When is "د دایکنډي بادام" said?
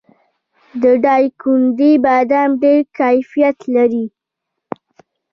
0.83-2.51